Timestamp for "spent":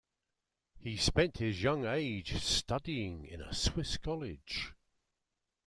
0.97-1.37